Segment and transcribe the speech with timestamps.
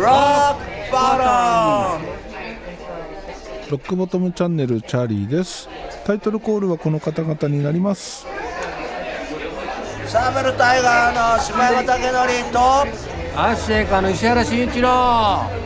[0.00, 0.56] Rock
[0.90, 2.00] bottom!
[3.70, 5.68] ロックボトムチャンネルチャーリーです。
[6.06, 8.26] タイトルコールはこの方々になります。
[10.06, 12.58] サーベルタイガーの島山武則と
[13.38, 15.64] アッシェイカーの石原慎一郎。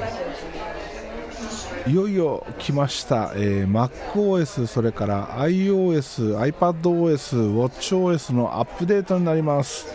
[1.86, 9.86] いよいよ来ました、えー MacOS それから iOS、iPadOS、WatchOS のアップデートになります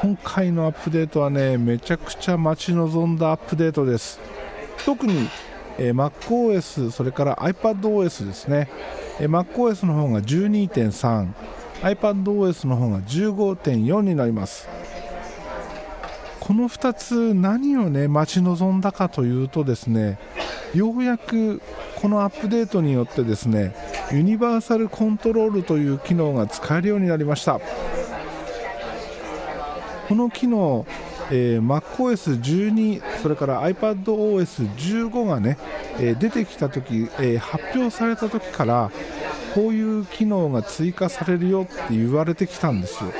[0.00, 4.18] 今回のアップデートはねめちゃくちゃ待ち望んだアップデートです。
[4.86, 5.28] 特に、
[5.76, 8.70] えー MacOS それから iPadOS ですね、
[9.20, 11.28] えー MacOS の方が12.3
[11.82, 14.70] iPadOS の方が15.4になります。
[16.40, 20.18] この2つ何をね待ち望んだかというとですね
[20.74, 21.60] ようやく
[21.96, 23.74] このアップデートによってですね
[24.10, 27.60] ユニバーサルコントロールという機能が使えるようになりました。
[30.10, 30.86] この機能、
[31.30, 35.56] えー MacOS12 それから iPadOS15 がね、
[36.00, 38.90] えー出てきた時、えー発表された時から
[39.54, 43.12] こういう機能が追加されるよって言われてきたんですよ。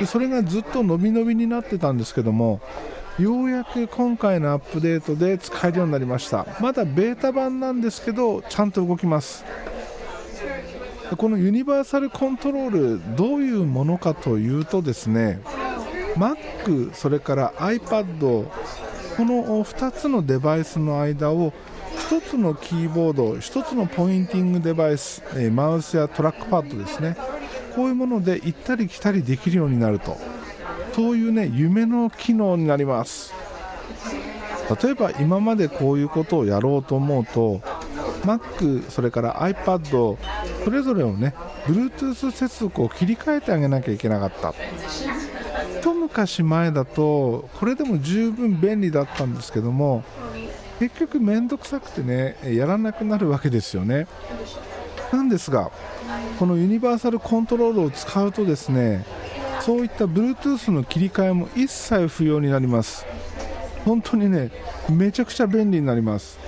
[0.00, 2.60] でそれがずっと伸び伸びになってたんですけども
[3.18, 6.46] ようやく今回のアップデートで使えるようになりました。
[6.60, 9.44] まだベータ版なんですけどちゃんと動きます。
[11.18, 15.40] このユニバーサルコントロールどういうものかというとですね
[16.16, 18.46] Mac それから iPad
[19.16, 21.52] この2つのデバイスの間を
[22.10, 27.16] 1つのキーボード1つのポインティングデバイス、マウスやトラックパッドですね。
[27.74, 30.16] こういうもので行ったり来たりできるようになると。
[30.94, 33.32] そういうね夢の機能になります。
[34.82, 37.60] 例えば今までこういうことをやろうと思うと
[38.24, 40.16] Mac それから iPad
[40.64, 41.34] それぞれをね
[41.66, 44.54] Bluetooth 接続を切り替えてあげなきゃいけなかった。
[45.82, 50.04] 一昔前だとこれでも十分便利だったんですけども
[50.78, 54.06] 結局面倒くさくてねやらなくなるわけですよね。
[55.12, 55.72] なんですが
[56.38, 59.04] このユニバーサルコントロールを使うとですね
[59.60, 63.04] そういった Bluetooth の切り替えも一切不要になります。
[63.84, 64.52] 本当にね
[64.88, 66.38] めちゃくちゃ便利になります。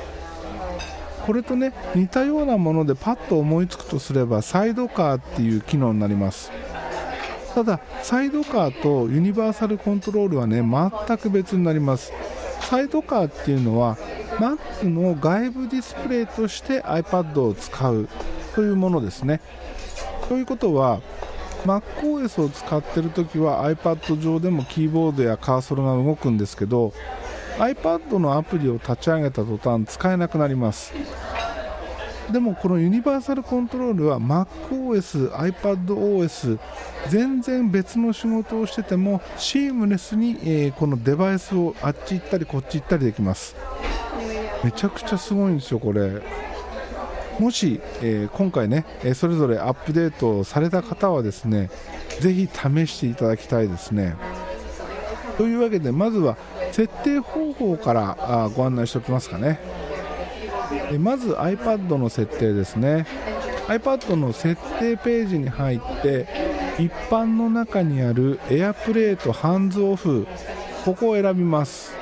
[1.26, 6.52] これとね似たようなものでパッと思いつくとすればサイドカーっていう機能になります。
[7.54, 12.12] ただサイドカーとユニバーサルコントロールはね全く別になります。
[12.60, 13.96] サイドカーっていうのは
[14.38, 18.08] Mac の外部ディスプレイとして iPad を使う
[18.54, 19.40] というものですね。
[20.28, 21.00] ということは
[21.64, 26.92] MacOS を使っているときは iPad 上でもキーボードやカーソルが動くんですけど
[27.58, 30.92] iPad のアプリを立ち上げた途端使えなくなります。
[32.32, 36.58] でもこのユニバーサルコントロールは MacOS、iPadOS
[37.08, 43.54] 全然別の仕事をしててもシームレスに、えこのデバイスをあっち行ったりこっち行ったりできます。
[44.62, 46.22] めちゃくちゃすごいんですよこれ。
[47.38, 51.68] もし、えー今回ね、えそれぞれアップデートされた方はですね
[52.20, 54.16] ぜひ試していただきたいですね。
[55.36, 56.36] というわけでまずは
[56.72, 59.83] 設定方法からあご案内しておきますかね。
[60.98, 63.06] まず iPad の設定ですね。
[63.66, 66.26] iPad の設定ページに入って
[66.78, 70.26] 一般の中にあるエアプレートハンズオフ
[70.84, 71.94] ここを選びます。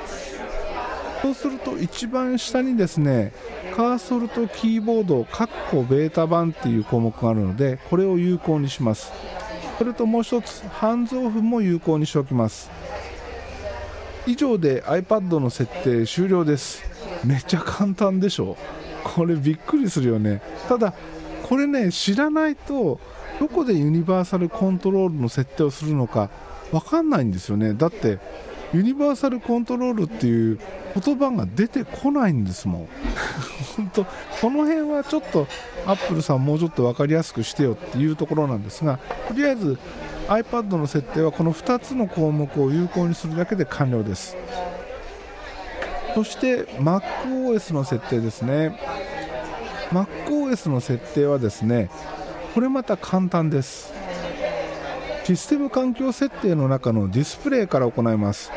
[1.21, 3.31] そうすると一番下にですね
[3.75, 9.11] カーソルとキーボードカッコベータ版っていう項目があるのでこれを有効にします。
[9.77, 12.69] それともう一つハンズオフも有効にしておきます。
[14.27, 16.92] 以上で iPad の設定終了です。
[17.23, 18.57] めちゃ簡単でしょ？
[19.03, 20.41] これびっくりするよね。
[20.67, 20.93] ただ
[21.43, 22.99] これね知らないと
[23.39, 26.29] どこでユニバーサルコントロールの設定をするのか
[26.71, 27.73] わかんないんですよね。
[27.73, 28.19] だって
[28.73, 30.59] ユニバーサルコントロールっていう
[30.99, 32.87] 言葉が出てこないんですもん。
[33.77, 34.09] 本当こ
[34.49, 35.47] の辺はちょっと
[35.85, 39.77] アップルさんもうちょっと分かりやすくしてよっていうところなんですがとりあえず
[40.27, 44.35] iPad の設定はこの2つの項目を有効にするだけで完了です。
[46.13, 48.77] そして MacOS の設定ですね。
[49.91, 51.89] MacOS の設定はですね
[52.53, 53.93] これまた簡単です。
[55.23, 58.51] システム環境設定の中のディスプレイから行います。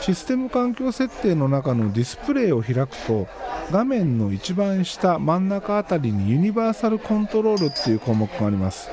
[0.00, 3.28] システム環境設定の中のディスプレイを開くと
[3.70, 8.90] 画面の一番下真ん中あたりにユニバーサルコントロールっていう項目があります。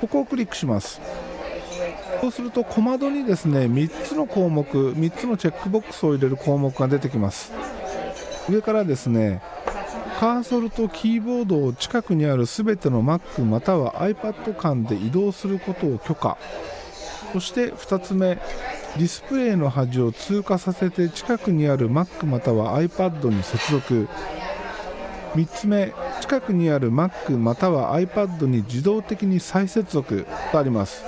[0.00, 1.00] ここをクリックします。
[2.20, 7.52] そうすると小窓にですね3つの項目3つのチェックボックスを入れる項目が出てきます。
[8.48, 9.40] 上からですね
[10.18, 16.36] カーソルとキーボードを近くにあるすべての Mac または iPad 間で移動することを許可。
[17.32, 24.08] そして2つ目ディスプレイの端を通過させて近くにある Mac または iPad に接続。
[25.34, 31.02] 3つ目近くにある Mac または iPad に自動的に再接続とあります。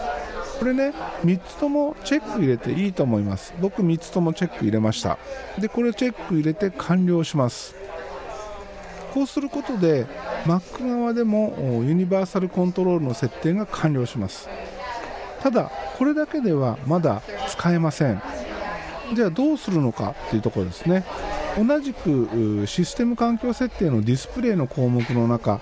[0.62, 0.92] これね
[1.24, 3.52] 3つともチェック入れていいと思います。
[3.60, 5.18] 僕3つともチェック入れました。
[5.58, 7.74] でこれチェック入れて完了します。
[9.12, 10.06] こうすることで
[10.44, 14.48] Mac 側でもユニバーサルコントロールの設定が完了します。
[15.40, 15.68] ただ
[15.98, 18.22] これだけではまだ使えません。
[19.14, 21.02] じゃあどうするのかっていうところですね。
[21.58, 25.58] 同じくシステム環境設定のディスプレイの項目の中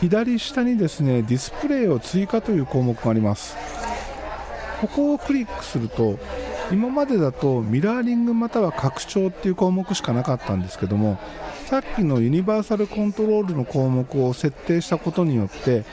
[0.00, 3.54] 左下にですねディスプレイを追加という項目があります。
[4.80, 6.18] ここをクリックすると
[6.70, 11.18] 今までだとミラーリングまたは拡張っていう項目しかなかったんですけども
[11.66, 15.84] さっきのユニバーサルコントロールの項目を設定したことによって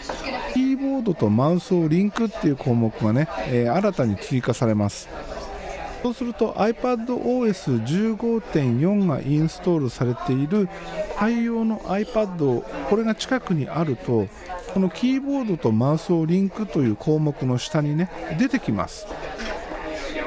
[0.54, 5.10] キーボードとマウスをリンクっていう項目がね、えー、新たに追加されます。
[6.06, 10.70] そうすると iPadOS15.4 がインストールされている
[11.18, 14.28] 対応の iPad これが近くにあると
[14.76, 19.08] このキーボードとマウスをリンクという項目の下にね出てきます。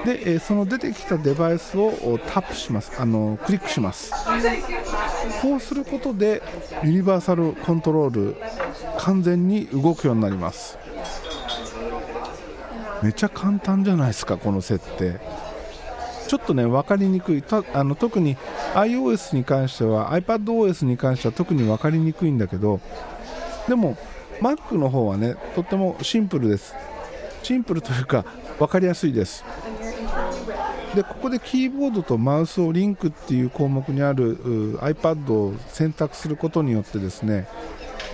[0.05, 2.91] で、その出てきたデバイスをタップします。
[2.99, 4.13] あのクリックします。
[5.43, 6.43] こうすることで
[6.83, 8.35] ユニバーサルコントロール
[8.99, 10.77] 完全に動くようになります。
[13.01, 15.21] めっちゃ簡単じゃないですかこの設定。
[16.29, 17.43] ちょっとね分かりにくい。
[17.73, 18.37] あの特に
[18.75, 22.81] iOS に関しては iPadOS に関しては特に分かりにくいんだけど
[23.67, 23.97] でも
[24.41, 26.75] Mac の方はねとってもシンプルです。
[27.43, 28.25] シンプルというか
[28.59, 29.43] 分かりやすいです。
[30.95, 37.47] でここでキーボードとマウスをリンクっていう項目にある iPad を選択することによってですね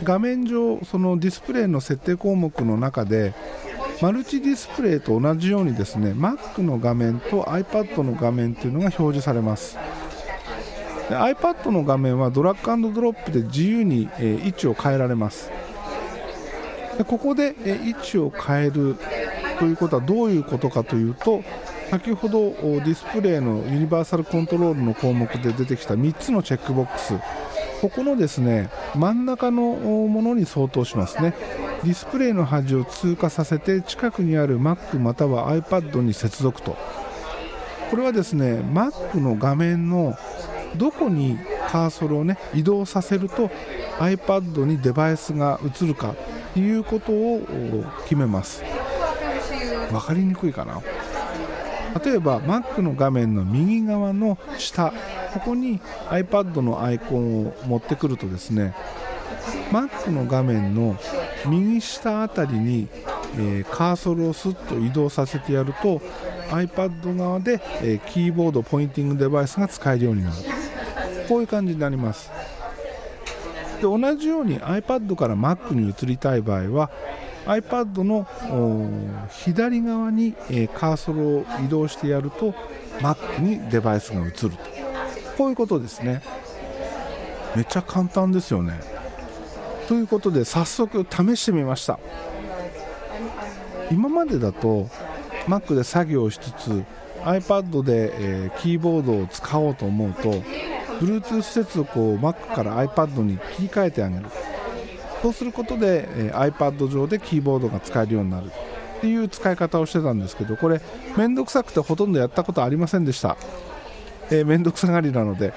[0.02, 3.32] 画面上そのディスプレイの設定項目の中で
[4.04, 9.78] マルチディスプレイと同じようにですね Mac の画面と iPad の画面というのが表示されます。
[11.08, 15.50] で iPad の画面はドラッグドロップで自由に、え、位置を変えられます。
[16.98, 18.96] でここで、え、位置を変える
[19.58, 21.42] ということはどういうことかというと
[21.90, 27.14] 先ほどディスプレイのユニバーサルコントロールの項目で出てきた3つのチェックボックス。
[27.80, 31.32] ここのですね真ん中のものに相当しますね。
[31.84, 36.78] ディスプレイの端を通過させて近くにある Mac または iPad に接続と。
[37.90, 40.16] これはですね Mac の画面の
[40.76, 41.38] どこに
[41.68, 43.50] カーソルをね移動させると
[43.98, 46.14] iPad にデバイスが映るか
[46.54, 48.64] ということを決めます。
[49.90, 50.80] 分かりにくいかな。
[52.02, 54.94] 例えば Mac の画面の右側の下
[55.34, 58.74] ここに iPad のアイコンを持ってくるとですね
[59.70, 60.96] Mac の画面の
[61.46, 62.88] 右下あたりに、
[63.36, 66.00] えー、カーソルをスッと移動させてやると
[66.50, 70.36] iPad 側で、えー、キーボードポインティングデバイスが使えるようになる。
[71.28, 72.30] こういう感じになります。
[73.76, 76.90] で同じように iPad から Mac に移りたい場合は
[77.46, 78.26] iPad の
[79.30, 82.54] 左側に、えー、カーソルを移動してやると
[83.00, 84.48] Mac にデバイスが移ると。
[85.36, 86.22] こういうことですね。
[87.56, 88.93] めっちゃ簡単ですよね。
[89.88, 91.98] ということで早速試してみました。
[93.90, 94.88] 今までだと
[95.46, 96.84] Mac で作業しつつ
[97.22, 100.30] iPad で、えー、キーボードを使おうと思うと
[101.00, 104.24] Bluetooth 接続を Mac から iPad に切り替えてあげる。
[105.22, 108.50] そうすることで、えー、iPad 上でキーボードが使えるようになる。
[108.98, 110.80] っていう使い方をしてたんですけどこれ
[111.14, 113.36] 面倒くさくてほとんどやったことありませんでした、
[114.30, 115.52] えー、面倒くさがりなので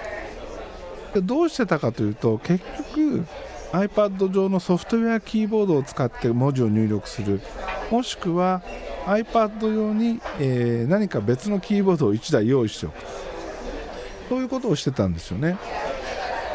[1.16, 3.25] どうしてたかというと結局
[3.72, 7.42] iPad 上のソフトウェアキーボードを使って文字を入力する。
[7.92, 8.62] もしくは
[9.06, 12.96] iPad 用に、えー、何か別のキーボードを1台用意しておく。
[14.30, 15.58] そういうことをしてたんですよね。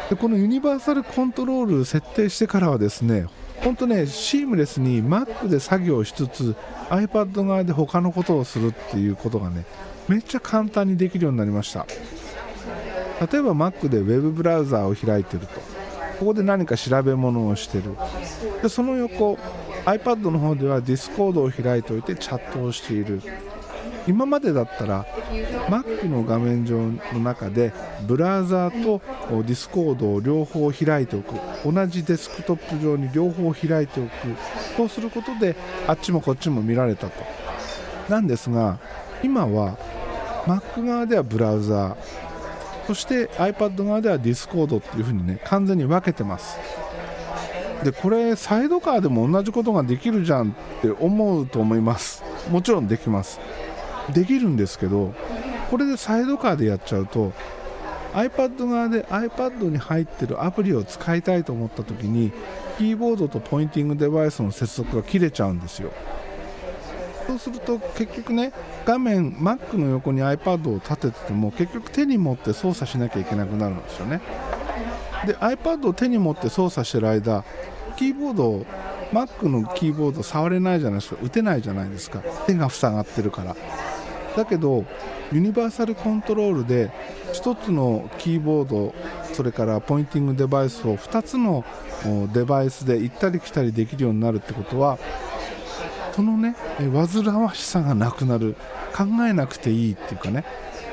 [0.09, 3.25] でこのユニバーサルコントロール設定してからはですね
[3.63, 6.55] 本当ねシームレスに Mac で作業しつつ
[6.89, 9.65] iPad 側で他のことをするっていうことがね
[10.07, 11.85] めっちゃ簡単にできるようになりました。
[13.31, 15.72] 例えば Mac で Web ブラウザーを開いてると。
[16.19, 17.95] ここで何か調べ物をしてる。
[18.61, 19.37] でその横
[19.85, 23.21] iPad の方では Discord を開いておいてチャットをしている。
[24.05, 25.05] 今までだったら
[25.69, 27.71] Mac の画面上の中で
[28.05, 29.01] ブラウザーと
[29.43, 31.35] Discord を両方開いておく。
[31.65, 34.09] 同じデスクトップ上に両方開いておく。
[34.77, 35.55] こうすることで
[35.87, 37.23] あっちもこっちも見られたと。
[38.09, 38.77] なんですが
[39.23, 39.77] 今は
[40.45, 42.32] Mac 側ではブラウザー。
[42.87, 46.57] そして iPad 側では Discord っていう風にね完全に分けてます。
[47.83, 52.23] でこれサイドカーでも同じことができるじゃんって思うと思います。
[52.49, 53.39] もちろんできます。
[54.13, 55.13] できるんですけど
[55.69, 57.31] これでサイドカーでやっちゃうと
[58.13, 62.31] iPad 側で iPad に入ってるアプリを使いたいと思った時に
[62.77, 65.91] キーボードとポインティングデバイスの接続が切れちゃうんですよ。
[67.27, 68.51] そうすると結局ね
[68.85, 74.21] 画面 Mac の横に iPad を立ててても結局手に持って操作しなきゃいけなくなるんですよね。
[75.25, 77.43] で iPad を手に持って操作してる間
[77.97, 78.65] キーボードを
[79.11, 81.17] Mac のキーボード触れないじゃないですか。
[81.21, 82.19] 打てないじゃないですか。
[82.47, 83.55] 手が塞がってるから。
[84.35, 84.83] だけど
[85.31, 86.91] ユニバーサルコントロールで
[87.33, 88.93] 1つのキーボード
[89.33, 91.63] それからポインティングデバイスを2つの
[92.33, 94.97] デバイスで行ったり来たりできるようになるってことは
[96.13, 98.55] そのね煩わしさがなくなる。
[98.95, 100.45] 考えなくていいっていうかね。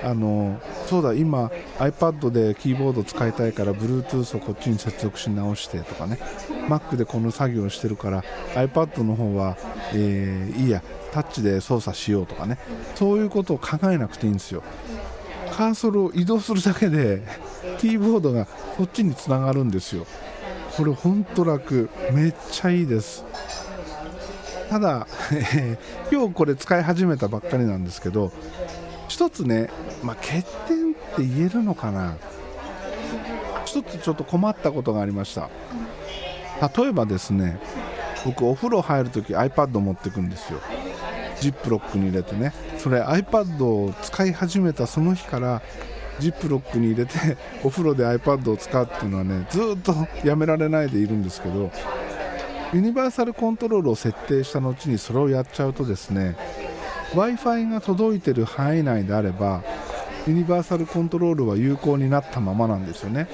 [0.03, 6.19] あのそうだ今 iPad でキーボード使いたいから Bluetooth をこっちに接続し直してとかね。
[6.69, 8.25] Mac でこの作業をしてるから
[8.55, 9.59] iPad の方は、
[9.93, 10.83] えー、いいや。
[11.13, 12.57] タッチで操作しようとかね。
[12.95, 14.63] そういうことを考えなくていいんですよ。
[15.53, 17.23] カーソルを移動するだけで
[17.79, 18.47] キーボードが
[18.77, 20.07] こっちにつながるんですよ。
[20.77, 21.91] これほんと楽。
[22.13, 23.25] めっちゃいいです。
[24.71, 28.31] ただ、えー、今日これ使い始めたばっかりなんですけど
[29.09, 29.69] 一つね、
[30.05, 32.17] まあ、欠点って言えるのかな。
[33.65, 35.51] 一つちょっと困ったことがありました。
[36.77, 37.59] 例えばですね
[38.25, 40.61] 僕お風呂入るとき iPad 持ってくんですよ。
[41.41, 42.53] ジップロックに入れてね。
[42.79, 45.63] それ iPad を使い始めたその日から
[46.21, 51.73] ジップロックに入れてお風呂で iPad を使うっていうのはねずっとやめられないでいるんですけど
[52.73, 56.37] ユニバーサルコントロールを設定した後にそれをやっちゃうとですね
[57.15, 59.65] w i f i が届いてる範囲内であれば
[60.27, 63.27] ユニバーサルコントロールは有効になったままなんですよね。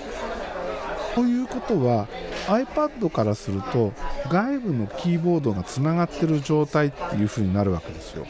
[1.14, 2.06] ということは
[2.46, 3.92] iPad からすると
[4.30, 8.26] 外部のキーボードがつながってる状態っていう風になるわけですよ。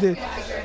[0.00, 0.16] で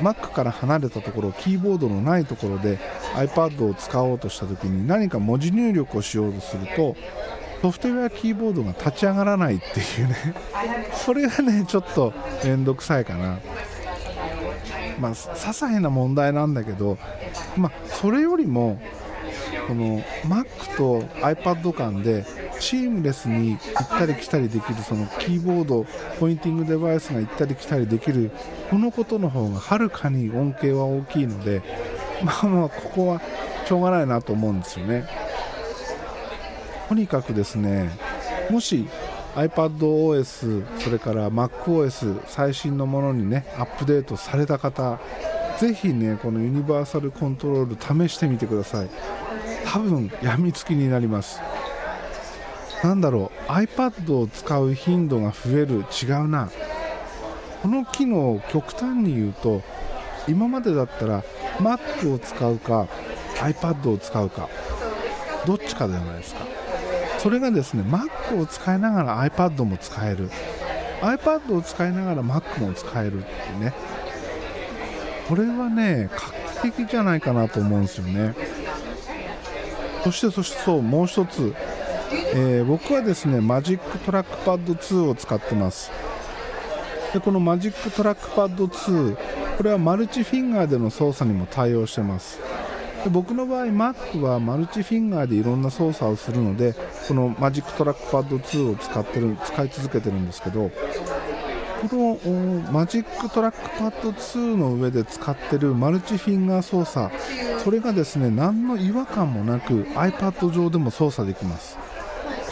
[0.01, 2.79] Mac から離れたところキーボードのないところで
[3.15, 6.95] iPad を使おうとした時に何か文字入力をしようとすると
[7.61, 10.15] ソフトウェアキーボードが立ち上がらないっていうね
[10.93, 12.13] それがねちょっと
[12.43, 13.39] 面倒くさいかな
[14.99, 16.97] まあ些細な問題なんだけど
[17.57, 18.79] まあそれよりも
[19.67, 20.45] この Mac
[20.77, 22.25] と iPad 間で
[22.59, 25.85] シームレスに行ったり来たりできるそのキーボード
[26.19, 28.31] ポインティングデバイスが行ったり来たりできる
[28.69, 31.61] このことの方がはるかに恩恵は大きいので
[32.23, 33.21] まあまあここは
[33.65, 35.28] しょうがないなと思うんですよね。
[36.89, 37.91] とにかくですね
[38.49, 38.87] もし
[39.35, 44.99] iPadOS それから MacOS 最新のものにねアップデートされた方
[45.59, 48.89] ぜひねこのユニバーサルコントロール試してみてください。
[49.65, 51.41] 多分やみつきになります。
[52.83, 56.49] なんだろう iPad を使う頻度が増える違うな。
[57.61, 59.61] この機能を極端に言うと
[60.27, 61.23] 今までだったら
[61.57, 62.87] Mac を使うか
[63.35, 64.49] iPad を使うか
[65.45, 66.58] どっちかじゃないですか。
[67.21, 70.29] それがですね Mac を使いながら iPad も使える。
[71.01, 73.73] iPad を使いながら Mac も使えるっていうね。
[75.27, 78.33] これはね画期的じゃないかなと思うんですよね。
[80.03, 81.53] そしてそしてそうもう一つ、
[82.33, 85.91] えー、僕はですねマジックトラックパッド2を使ってます。
[87.13, 89.17] でこのマジックトラックパッド2
[89.57, 92.39] これはマルチフィンガーでの操作にも対応してます。
[93.03, 96.73] で僕の場合 Mac はマルチフィンガーでいろんな操作をするので
[97.07, 100.69] このマジックトラックパッド2を使ってる使い続けてるんですけど
[101.81, 107.09] このマジックトラックパッド2の上で使ってるマルチフィンガー操作
[107.63, 111.77] それがですね何の違和感もなく iPad 上でも操作できます。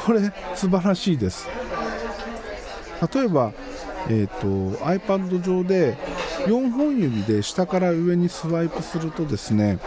[0.05, 0.21] これ
[0.55, 1.49] 素晴らしいです。
[3.13, 3.51] 例えば、
[4.09, 5.97] えーと、と iPad 上で
[6.45, 9.79] 4本指で下から上にスワイプするとですね起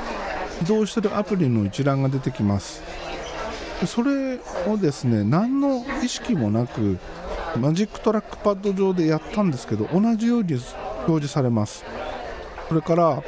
[0.64, 2.83] 動してるアプリの一覧が出てきます。
[3.87, 6.99] それをですね何の意識もなく
[7.59, 10.55] マジックトラックパッド上でやったんですけど同じように
[11.07, 11.85] 表示されます。
[12.69, 13.23] それから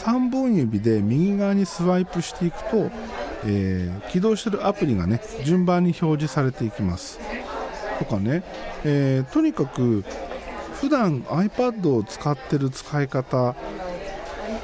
[0.00, 2.90] 3本指で右側にスワイプしていくと、
[3.46, 7.18] えー、起動してるアプリがね順番に表示されていきます。
[7.98, 8.42] とかね、
[8.84, 10.04] えー、とにかく
[10.80, 13.54] 普段 iPad を使ってる使い方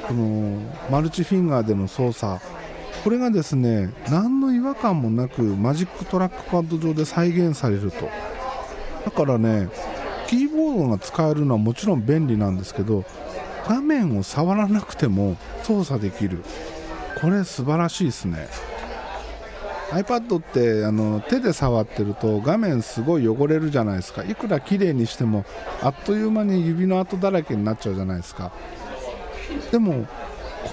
[0.07, 0.59] この
[0.89, 2.41] マルチフィンガーでの操作。
[3.03, 8.09] これがですね何の違和感もなく Magic Trackpad 上で再現されると。
[9.05, 9.69] だからね
[10.27, 13.05] キーボードが使えるのはもちろん便利なんですけど
[13.67, 16.43] 画面を触らなくても操作できる。
[17.21, 18.47] これ素晴らしいですね。
[19.91, 24.23] iPad ってあの手で触ってると画面すごい汚れるじゃないですか。
[24.23, 25.45] いくら綺麗にしても
[25.81, 28.51] あっという間に指の跡だらけになっちゃうじゃないですか。
[29.71, 30.07] でも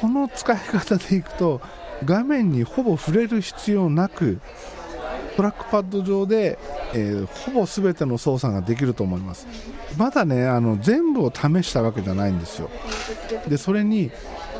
[0.00, 1.60] この使い方でいくと
[2.04, 4.40] 画面にほぼ触れる必要なく
[5.36, 6.58] トラックパッド上で、
[6.92, 9.46] えー、ほぼ全ての操作ができると思います。
[9.96, 12.70] まだねあの全部を試したわけじゃないんですよ。
[13.48, 14.10] でそれに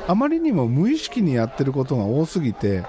[0.07, 2.85] あまりにも無意識にやってることが多すぎて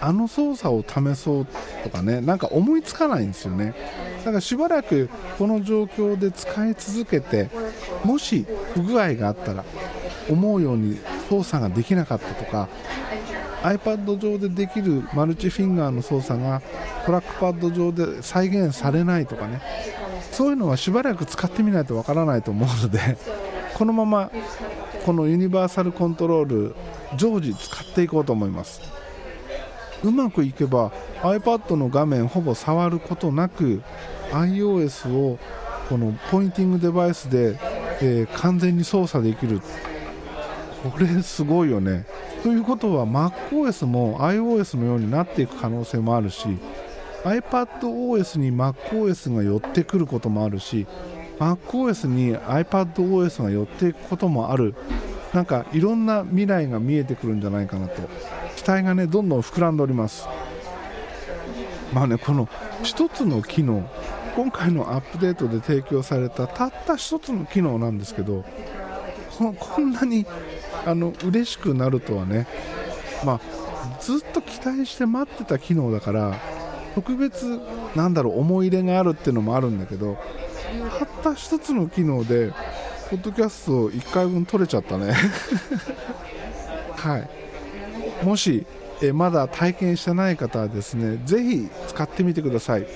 [0.00, 1.46] あの操作を試そう
[1.84, 3.74] とかねなんか思いつかないんですよね。
[4.18, 7.48] だからしばらくこの状況で使い続けて
[8.02, 9.64] もし不具合があったら
[10.28, 12.68] 思うように操作ができなかったとか
[13.62, 16.62] iPad 上でできるマルチフィンガーの操作が
[17.04, 19.60] トラックパッド上で再現されないとかね。
[20.30, 23.16] そういうのはしばらく使ってみないとわからないと思うので
[23.72, 24.30] このまま
[25.06, 26.74] このユニバーサルコントロール
[27.16, 28.82] 常時使っていこうと思います。
[30.02, 30.92] うまくいけば
[31.22, 33.82] iPad の画面ほぼ触ることなく
[34.30, 35.38] iOS を
[35.88, 37.58] このポインティングデバイスで、
[38.02, 39.62] えー、完全に操作できる。
[40.90, 42.06] これすごいよね。
[42.42, 46.46] ということは MacOS も iOS のようになっていく可能性もあるし
[47.24, 50.86] iPadOS に MacOS が寄ってくることもあるし
[51.38, 54.74] MacOS に iPadOS が寄っていくこともある。
[55.34, 58.02] なんかいろんな未来が見えてくるんじゃないかなと。
[58.56, 60.26] 期待がねどんどん膨らんでおります。
[61.92, 62.46] まあねこの
[62.82, 63.88] 1つの機能
[64.34, 68.44] 今回のアップデートで提供されたたった1つの機能なんですけど
[69.38, 70.26] こんなに
[70.86, 72.46] あの嬉しくなるとはね、
[73.24, 76.38] まあ、ずっと期待して待ってた機能だから
[76.94, 77.60] 特別
[77.94, 80.16] なんだろう思い入れがあるっていうのもあるんだけど
[80.98, 82.52] たった1つの機能で
[83.10, 85.12] ポッドキャストを1回分取れちゃったね。
[86.96, 88.24] はい。
[88.24, 88.66] もし
[89.02, 92.86] えまだ体験してない方はですねぜひ使ってみてください。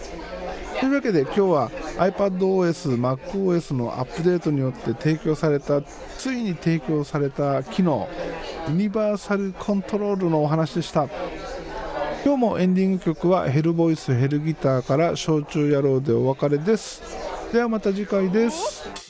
[0.80, 8.08] というわけで今日は iPadOS、MacOS のアップデートによって提供されたついに提供された機能
[8.68, 11.08] ユニバーサルコントロールのお話でした。
[12.24, 17.02] 今日もエンディング曲はヘルボイスヘルギターから焼酎野郎でお別れです。
[17.52, 19.09] ではまた次回です。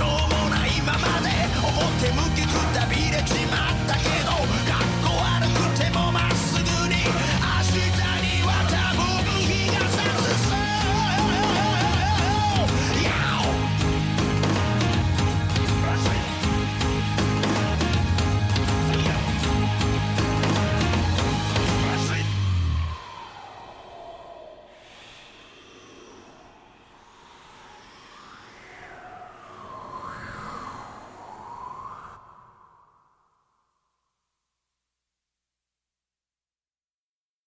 [0.00, 0.39] Show